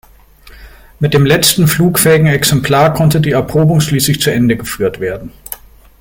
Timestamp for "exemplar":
2.25-2.91